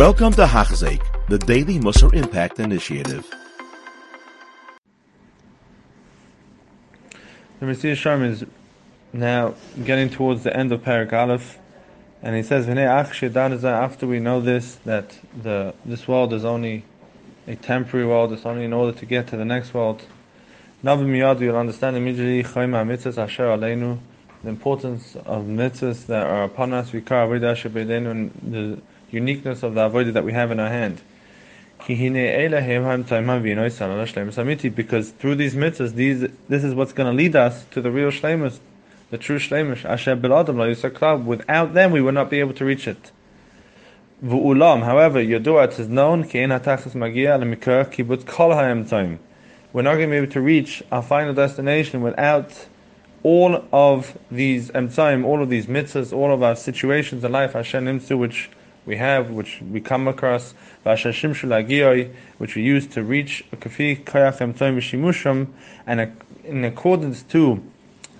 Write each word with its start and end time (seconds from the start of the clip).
Welcome 0.00 0.32
to 0.32 0.46
Hachzik, 0.46 1.04
the 1.28 1.36
Daily 1.36 1.78
Musar 1.78 2.14
Impact 2.14 2.58
Initiative. 2.58 3.28
The 7.58 7.66
Mesilas 7.66 7.92
Yesharim 7.92 8.30
is 8.30 8.46
now 9.12 9.56
getting 9.84 10.08
towards 10.08 10.42
the 10.42 10.56
end 10.56 10.72
of 10.72 10.80
Parak 10.80 11.12
Aleph, 11.12 11.58
and 12.22 12.34
he 12.34 12.42
says, 12.42 12.66
after 12.66 14.06
we 14.06 14.20
know 14.20 14.40
this, 14.40 14.76
that 14.86 15.18
the 15.42 15.74
this 15.84 16.08
world 16.08 16.32
is 16.32 16.46
only 16.46 16.86
a 17.46 17.56
temporary 17.56 18.06
world, 18.06 18.32
it's 18.32 18.46
only 18.46 18.64
in 18.64 18.72
order 18.72 18.98
to 18.98 19.04
get 19.04 19.26
to 19.26 19.36
the 19.36 19.44
next 19.44 19.74
world. 19.74 20.02
Navi 20.82 21.04
Miyad, 21.04 21.40
you'll 21.40 21.58
understand 21.58 21.98
immediately 21.98 22.40
the 22.40 23.98
importance 24.48 25.16
of 25.26 25.44
mitzvahs 25.44 26.06
that 26.06 26.26
are 26.26 26.44
upon 26.44 26.72
us, 26.72 26.94
and 26.94 28.30
the 28.42 28.80
uniqueness 29.10 29.62
of 29.62 29.74
the 29.74 29.88
avodah 29.88 30.12
that 30.12 30.24
we 30.24 30.32
have 30.32 30.50
in 30.50 30.60
our 30.60 30.68
hand. 30.68 31.00
Because 31.86 31.98
through 35.10 35.34
these 35.36 35.54
mitzvahs, 35.54 35.94
these 35.94 36.26
this 36.48 36.62
is 36.62 36.74
what's 36.74 36.92
going 36.92 37.10
to 37.10 37.16
lead 37.16 37.34
us 37.34 37.64
to 37.70 37.80
the 37.80 37.90
real 37.90 38.10
shlemus, 38.10 38.60
the 39.10 39.18
true 39.18 39.38
shlemus. 39.38 41.24
Without 41.24 41.74
them, 41.74 41.90
we 41.90 42.02
would 42.02 42.14
not 42.14 42.28
be 42.28 42.40
able 42.40 42.52
to 42.54 42.64
reach 42.64 42.86
it. 42.86 43.10
However, 44.22 45.24
Yodua 45.24 45.68
it 45.68 45.78
is 45.78 45.88
known 45.88 46.24
We're 49.72 49.82
not 49.82 49.94
going 49.94 50.08
to 50.08 50.10
be 50.10 50.16
able 50.16 50.32
to 50.32 50.40
reach 50.42 50.82
our 50.92 51.02
final 51.02 51.32
destination 51.32 52.02
without 52.02 52.66
all 53.22 53.64
of 53.72 54.18
these 54.30 54.70
emtzayim, 54.72 55.24
all 55.24 55.42
of 55.42 55.48
these 55.48 55.66
mitzvahs, 55.66 56.12
all 56.12 56.34
of 56.34 56.42
our 56.42 56.56
situations 56.56 57.24
in 57.24 57.32
life, 57.32 57.54
which 57.54 58.50
we 58.86 58.96
have, 58.96 59.30
which 59.30 59.60
we 59.70 59.80
come 59.80 60.08
across, 60.08 60.54
which 60.82 61.04
we 62.56 62.62
use 62.62 62.86
to 62.86 63.02
reach 63.02 63.44
and 65.86 66.12
in 66.44 66.64
accordance 66.64 67.22
to 67.24 67.62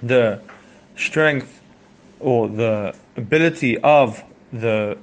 the 0.03 0.41
strength 0.97 1.61
or 2.19 2.49
the 2.49 2.95
ability 3.17 3.79
of 3.79 4.23
the 4.53 4.99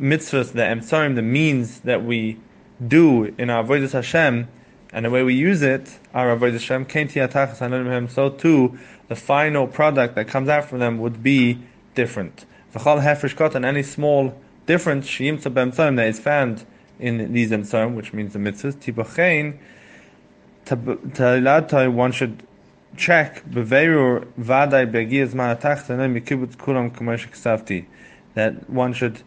mitzvahs, 0.00 0.52
the 0.52 0.62
emtsarim, 0.62 1.14
the 1.14 1.22
means 1.22 1.80
that 1.80 2.04
we 2.04 2.38
do 2.86 3.24
in 3.36 3.50
our 3.50 3.64
avodas 3.64 3.92
Hashem, 3.92 4.48
and 4.92 5.04
the 5.04 5.10
way 5.10 5.22
we 5.22 5.34
use 5.34 5.62
it, 5.62 5.98
our 6.14 6.36
avodas 6.36 6.66
Hashem, 6.66 8.08
so 8.08 8.30
too 8.30 8.78
the 9.08 9.16
final 9.16 9.66
product 9.66 10.14
that 10.14 10.28
comes 10.28 10.48
out 10.48 10.66
from 10.66 10.78
them 10.78 10.98
would 10.98 11.22
be 11.22 11.58
different. 11.94 12.46
And 12.72 13.64
any 13.64 13.82
small 13.82 14.40
difference 14.66 15.06
shiyimtza 15.06 15.52
b'emtzarim 15.52 15.96
that 15.96 16.08
is 16.08 16.20
found 16.20 16.64
in 16.98 17.32
these 17.32 17.50
emtzarim, 17.50 17.94
which 17.94 18.12
means 18.12 18.32
the 18.32 18.38
mitzvahs, 18.38 18.74
tibachein, 18.74 19.58
talilatai, 20.66 21.92
one 21.92 22.12
should 22.12 22.42
check 22.96 23.44
beveru 23.44 24.26
vaday 24.38 24.90
begiyaz 24.90 25.30
manatachta 25.30 25.96
mikibutz 25.96 26.56
kulam 26.56 26.90
kamosh 26.90 27.86
that 28.34 28.68
one 28.68 28.92
should 28.92 29.22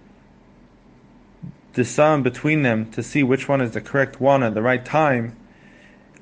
discern 1.74 2.22
between 2.24 2.62
them 2.62 2.90
to 2.92 3.02
see 3.02 3.24
which 3.24 3.48
one 3.48 3.62
is 3.62 3.72
the 3.72 3.82
correct 3.82 4.20
one 4.20 4.44
at 4.44 4.54
the 4.54 4.62
right 4.62 4.86
time 4.86 5.36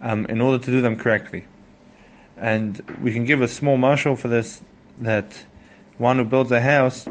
um, 0.01 0.25
in 0.27 0.39
order 0.41 0.63
to 0.63 0.71
do 0.71 0.81
them 0.81 0.95
correctly. 0.95 1.45
And 2.37 2.81
we 3.01 3.13
can 3.13 3.25
give 3.25 3.41
a 3.41 3.47
small 3.47 3.77
marshal 3.77 4.15
for 4.15 4.27
this 4.27 4.61
that 4.99 5.45
one 5.97 6.17
who 6.17 6.25
builds 6.25 6.51
a 6.51 6.61
house 6.61 7.05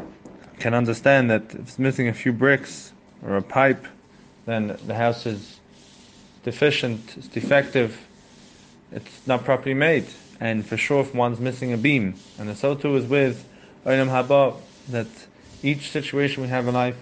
can 0.61 0.73
understand 0.75 1.29
that 1.31 1.43
if 1.53 1.59
it's 1.59 1.79
missing 1.79 2.07
a 2.07 2.13
few 2.13 2.31
bricks 2.31 2.93
or 3.25 3.35
a 3.35 3.41
pipe, 3.41 3.87
then 4.45 4.77
the 4.85 4.95
house 4.95 5.25
is 5.25 5.59
deficient, 6.43 7.17
it's 7.17 7.27
defective, 7.27 7.97
it's 8.91 9.21
not 9.25 9.43
properly 9.43 9.73
made. 9.73 10.07
And 10.39 10.65
for 10.65 10.77
sure, 10.77 11.01
if 11.01 11.13
one's 11.13 11.39
missing 11.39 11.73
a 11.73 11.77
beam, 11.77 12.21
and 12.37 12.55
so 12.55 12.75
too 12.75 12.95
is 12.95 13.05
with 13.05 13.45
Olam 13.85 14.09
Haba, 14.09 14.61
that 14.87 15.07
each 15.63 15.89
situation 15.89 16.43
we 16.43 16.49
have 16.49 16.67
in 16.67 16.73
life, 16.75 16.97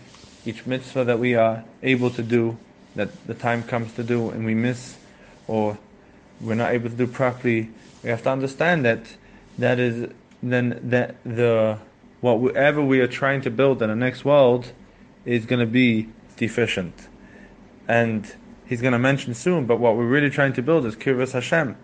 each 0.45 0.65
mitzvah 0.65 1.03
that 1.05 1.19
we 1.19 1.35
are 1.35 1.63
able 1.83 2.09
to 2.11 2.23
do, 2.23 2.57
that 2.95 3.27
the 3.27 3.33
time 3.33 3.63
comes 3.63 3.91
to 3.93 4.03
do, 4.03 4.29
and 4.29 4.45
we 4.45 4.55
miss, 4.55 4.97
or 5.47 5.77
we're 6.41 6.55
not 6.55 6.71
able 6.71 6.89
to 6.89 6.95
do 6.95 7.07
properly, 7.07 7.69
we 8.03 8.09
have 8.09 8.23
to 8.23 8.29
understand 8.29 8.85
that 8.85 9.03
that 9.57 9.79
is 9.79 10.09
then 10.41 10.79
that 10.83 11.17
the 11.25 11.77
whatever 12.21 12.81
we 12.81 12.99
are 12.99 13.07
trying 13.07 13.41
to 13.41 13.51
build 13.51 13.81
in 13.81 13.89
the 13.89 13.95
next 13.95 14.25
world 14.25 14.71
is 15.25 15.45
going 15.45 15.59
to 15.59 15.65
be 15.65 16.09
deficient. 16.37 17.07
And 17.87 18.31
he's 18.65 18.81
going 18.81 18.93
to 18.93 18.99
mention 18.99 19.33
soon, 19.33 19.65
but 19.65 19.79
what 19.79 19.95
we're 19.95 20.07
really 20.07 20.29
trying 20.29 20.53
to 20.53 20.61
build 20.61 20.85
is 20.85 20.95
Kirvas 20.95 21.31
Hashem. 21.31 21.75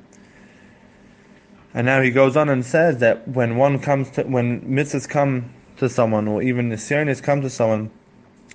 And 1.73 1.85
now 1.85 2.01
he 2.01 2.11
goes 2.11 2.37
on 2.37 2.49
and 2.49 2.65
says 2.65 2.99
that 2.99 3.27
when 3.27 3.57
one 3.57 3.79
comes 3.79 4.09
to, 4.11 4.23
when 4.23 4.61
mitzvahs 4.61 5.09
come 5.09 5.53
to 5.77 5.89
someone, 5.89 6.27
or 6.27 6.41
even 6.41 6.69
the 6.69 6.77
Nisyanis 6.77 7.21
come 7.21 7.41
to 7.41 7.49
someone, 7.49 7.91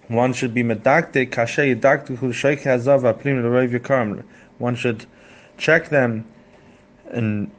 one 0.09 0.33
should 0.33 0.55
be 0.55 0.63
medakte 0.63 1.29
kashe 1.31 1.75
yedakte 1.75 2.17
hu 2.17 2.33
sheikh 2.33 2.61
hazav 2.61 3.03
l'roiv 3.03 3.79
yikarim. 3.79 4.25
One 4.59 4.75
should 4.75 5.05
check 5.59 5.91
them 5.91 6.25
and 7.11 7.51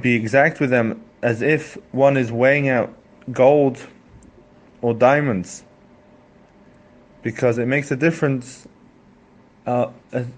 be 0.00 0.14
exact 0.14 0.60
with 0.60 0.70
them 0.70 1.02
as 1.22 1.42
if 1.42 1.76
one 1.92 2.16
is 2.16 2.30
weighing 2.30 2.68
out 2.68 2.94
gold 3.30 3.78
or 4.80 4.94
diamonds 4.94 5.62
because 7.22 7.58
it 7.58 7.66
makes 7.66 7.90
a 7.90 7.96
difference 7.96 8.66
uh, 9.66 9.90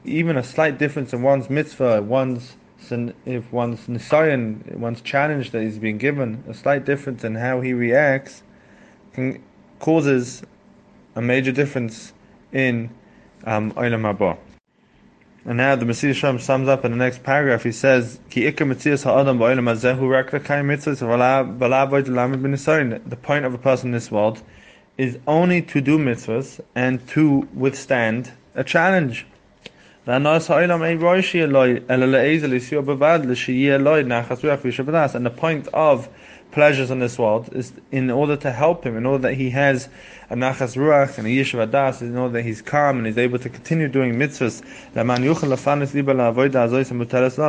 even 0.05 0.37
a 0.37 0.43
slight 0.43 0.79
difference 0.79 1.13
in 1.13 1.23
one's 1.23 1.49
mitzvah 1.49 2.03
one's 2.03 2.57
if 3.25 3.51
one's 3.51 3.87
nisayan 3.87 4.77
one's 4.77 5.01
challenge 5.01 5.51
that 5.53 5.63
he's 5.63 5.79
being 5.79 5.97
given 5.97 6.45
a 6.49 6.53
slight 6.53 6.85
difference 6.85 7.25
in 7.25 7.35
how 7.35 7.63
he 7.63 7.73
reacts 7.73 8.43
can, 9.15 9.43
causes 9.79 10.43
a 11.15 11.23
major 11.23 11.53
difference 11.53 12.13
in 12.53 12.91
um, 13.45 13.73
Olam 13.73 14.17
Haba. 14.17 14.39
And 15.47 15.59
now 15.59 15.77
the 15.77 15.85
Mesilas 15.85 16.15
Yesharim 16.15 16.41
sums 16.41 16.69
up 16.69 16.87
in 16.87 16.91
the 16.91 16.97
next 16.97 17.23
paragraph. 17.23 17.65
He 17.65 17.73
says, 17.73 18.19
"Ki 18.31 18.51
The 18.51 18.53
point 23.23 23.45
of 23.45 23.55
a 23.55 23.59
person 23.59 23.89
in 23.89 23.93
this 23.93 24.11
world 24.11 24.43
is 24.97 25.19
only 25.27 25.61
to 25.61 25.81
do 25.83 25.99
mitzvahs 25.99 26.61
and 26.75 27.07
to 27.09 27.47
withstand 27.53 28.31
a 28.55 28.65
challenge. 28.65 29.27
And 30.07 30.27
the 30.27 30.41
point 35.35 35.69
of 35.69 36.09
pleasures 36.53 36.91
in 36.91 36.99
this 36.99 37.19
world 37.19 37.49
is 37.55 37.73
in 37.91 38.11
order 38.11 38.37
to 38.37 38.53
help 38.53 38.85
him, 38.85 38.99
in 38.99 39.07
order 39.07 39.29
that 39.29 39.35
he 39.35 39.49
has 39.51 39.89
a 40.29 40.37
nachas 40.37 40.77
ruach 40.77 41.17
and 41.17 41.27
a 41.27 41.31
yishuv 41.31 41.67
adas, 41.67 42.03
in 42.03 42.19
order 42.19 42.35
that 42.35 42.43
he's 42.43 42.61
calm 42.61 42.99
and 42.99 43.07
he's 43.07 43.17
able 43.17 43.39
to 43.39 43.49
continue 43.49 43.89
doing 43.89 44.15
mitzvahs, 44.17 44.61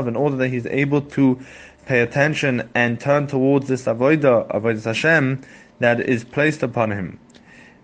in 0.08 0.16
order 0.16 0.38
that 0.38 0.50
he's 0.50 0.66
able 0.68 1.02
to 1.02 1.40
pay 1.86 2.00
attention 2.00 2.70
and 2.74 3.02
turn 3.02 3.28
towards 3.28 3.68
this 3.68 3.84
avodah, 3.84 4.48
avodah 4.48 4.86
Hashem, 4.86 5.42
that 5.80 6.00
is 6.00 6.24
placed 6.24 6.64
upon 6.64 6.92
him. 6.92 7.20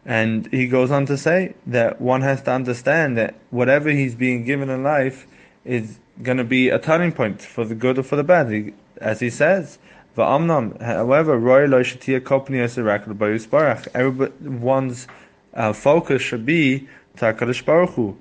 And 0.06 0.48
he 0.52 0.68
goes 0.68 0.90
on 0.90 1.06
to 1.08 1.18
say 1.18 1.54
that 1.68 2.02
one 2.02 2.22
has 2.22 2.42
to 2.44 2.52
understand 2.52 3.18
that 3.18 3.36
whatever 3.52 3.90
he's 3.90 4.16
being 4.16 4.44
given 4.46 4.70
in 4.70 4.84
life 4.84 5.28
is 5.64 6.00
going 6.24 6.38
to 6.38 6.44
be 6.44 6.70
a 6.70 6.80
turning 6.80 7.12
point 7.12 7.42
for 7.42 7.66
the 7.66 7.76
good 7.76 8.00
or 8.00 8.04
for 8.04 8.16
the 8.16 8.24
bad. 8.24 8.50
He, 8.50 8.74
as 8.98 9.20
he 9.20 9.30
says, 9.30 9.78
However, 10.16 11.38
Roy 11.38 11.68
Loishatia 11.68 12.20
Kopni 12.20 12.60
as 12.62 12.78
a 12.78 12.84
record 12.84 13.18
by 13.18 13.28
Yisbarach. 13.28 13.88
Everyone's 13.94 15.08
uh, 15.54 15.72
focus 15.72 16.22
should 16.22 16.46
be 16.46 16.88
Hakadosh 17.16 17.64
Baruch 17.64 17.92
Hu. 17.92 18.18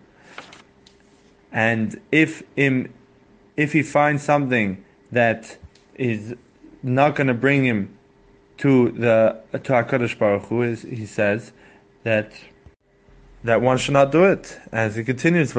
And 1.52 2.00
if 2.12 2.42
him, 2.54 2.92
if 3.56 3.72
he 3.72 3.82
finds 3.82 4.22
something 4.22 4.84
that 5.10 5.56
is 5.96 6.34
not 6.82 7.16
going 7.16 7.26
to 7.26 7.34
bring 7.34 7.64
him 7.64 7.96
to 8.58 8.92
the 8.92 9.40
to 9.52 9.58
Hakadosh 9.58 10.16
Baruch 10.16 10.44
Hu, 10.44 10.62
he 10.74 11.06
says 11.06 11.52
that 12.02 12.32
that 13.44 13.62
one 13.62 13.78
should 13.78 13.94
not 13.94 14.12
do 14.12 14.24
it. 14.24 14.58
As 14.72 14.96
he 14.96 15.04
continues. 15.04 15.52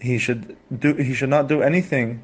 He 0.00 0.18
should 0.18 0.56
do. 0.78 0.94
He 0.94 1.14
should 1.14 1.28
not 1.28 1.48
do 1.48 1.62
anything 1.62 2.22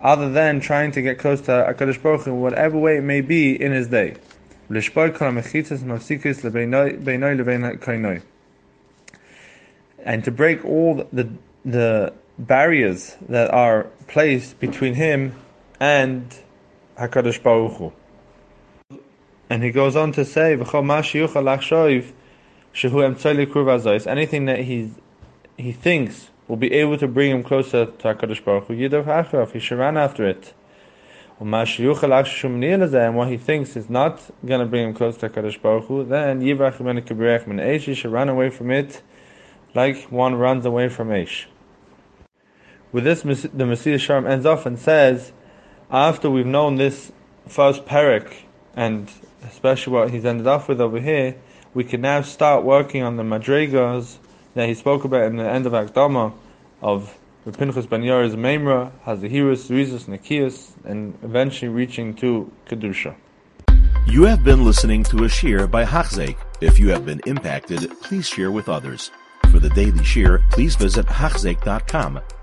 other 0.00 0.30
than 0.30 0.60
trying 0.60 0.92
to 0.92 1.02
get 1.02 1.18
close 1.18 1.40
to 1.42 1.50
Hakadosh 1.50 2.02
Baruch 2.02 2.26
in 2.26 2.40
whatever 2.40 2.78
way 2.78 2.98
it 2.98 3.02
may 3.02 3.20
be 3.20 3.60
in 3.60 3.72
his 3.72 3.88
day. 3.88 4.14
And 10.06 10.24
to 10.24 10.30
break 10.30 10.64
all 10.64 11.08
the 11.12 11.28
the 11.64 12.12
barriers 12.38 13.16
that 13.28 13.50
are 13.52 13.84
placed 14.08 14.58
between 14.60 14.94
him 14.94 15.34
and 15.80 16.34
HaKadosh 16.98 17.42
Baruch 17.42 17.76
Hu. 17.78 17.92
And 19.50 19.62
he 19.62 19.70
goes 19.70 19.96
on 19.96 20.12
to 20.12 20.24
say, 20.24 20.56
"V'chol 20.56 20.84
ma 20.84 21.00
sheyuchal 21.02 21.44
lachshoiv 21.44 22.12
shehu 22.74 23.14
emtzoi 23.14 23.46
likur. 23.46 24.06
Anything 24.06 24.46
that 24.46 24.60
he 24.60 24.90
he 25.56 25.72
thinks 25.72 26.30
will 26.48 26.56
be 26.56 26.72
able 26.72 26.98
to 26.98 27.06
bring 27.06 27.30
him 27.30 27.42
closer 27.42 27.86
to 27.86 28.14
HaKadosh 28.14 28.44
Baruch 28.44 28.66
Hu, 28.66 29.52
he 29.52 29.60
should 29.60 29.78
run 29.78 29.96
after 29.96 30.26
it. 30.26 30.52
And 31.40 31.50
what 33.16 33.28
he 33.28 33.36
thinks 33.36 33.76
is 33.76 33.90
not 33.90 34.20
going 34.46 34.60
to 34.60 34.66
bring 34.66 34.88
him 34.88 34.94
close 34.94 35.16
to 35.18 35.28
HaKadosh 35.28 35.60
Baruch 35.60 35.86
Hu, 35.86 36.04
then 36.04 36.40
yivrach 36.40 36.78
eish, 36.78 37.80
he 37.80 37.94
should 37.94 38.12
run 38.12 38.28
away 38.28 38.50
from 38.50 38.70
it 38.70 39.02
like 39.74 39.96
one 40.04 40.36
runs 40.36 40.64
away 40.64 40.88
from 40.88 41.08
Aish. 41.08 41.46
With 42.94 43.02
this, 43.02 43.22
the 43.22 43.64
Mesilas 43.64 43.96
Yesharim 43.96 44.30
ends 44.30 44.46
off 44.46 44.66
and 44.66 44.78
says, 44.78 45.32
after 45.90 46.30
we've 46.30 46.46
known 46.46 46.76
this 46.76 47.10
first 47.48 47.86
parak, 47.86 48.32
and 48.76 49.10
especially 49.42 49.94
what 49.94 50.10
he's 50.10 50.24
ended 50.24 50.46
off 50.46 50.68
with 50.68 50.80
over 50.80 51.00
here, 51.00 51.34
we 51.74 51.82
can 51.82 52.02
now 52.02 52.22
start 52.22 52.62
working 52.62 53.02
on 53.02 53.16
the 53.16 53.24
madrigas 53.24 54.18
that 54.54 54.68
he 54.68 54.74
spoke 54.74 55.02
about 55.02 55.24
in 55.24 55.38
the 55.38 55.42
end 55.42 55.66
of 55.66 55.72
Akdama 55.72 56.34
of 56.82 57.18
Pinchas 57.58 57.86
ben 57.86 58.02
Yair's 58.02 58.36
Memra, 58.36 58.92
Hazahirus, 59.04 59.68
Rizus, 59.70 60.04
Nakias, 60.04 60.70
and 60.84 61.18
eventually 61.24 61.70
reaching 61.70 62.14
to 62.14 62.48
Kedusha. 62.68 63.16
You 64.06 64.22
have 64.22 64.44
been 64.44 64.64
listening 64.64 65.02
to 65.04 65.16
a 65.24 65.28
shiur 65.28 65.68
by 65.68 65.84
Hachzeik. 65.84 66.36
If 66.60 66.78
you 66.78 66.90
have 66.90 67.04
been 67.04 67.20
impacted, 67.26 67.90
please 68.02 68.28
share 68.28 68.52
with 68.52 68.68
others. 68.68 69.10
For 69.50 69.58
the 69.58 69.70
daily 69.70 70.04
shiur, 70.04 70.48
please 70.52 70.76
visit 70.76 71.06
Hachzeik.com 71.06 72.20